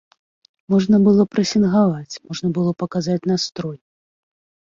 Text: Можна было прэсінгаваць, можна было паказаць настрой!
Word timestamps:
Можна 0.73 0.97
было 1.07 1.25
прэсінгаваць, 1.33 2.19
можна 2.29 2.47
было 2.55 2.71
паказаць 2.81 3.21
настрой! 3.35 3.77